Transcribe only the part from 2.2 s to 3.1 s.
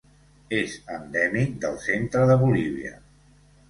de Bolívia.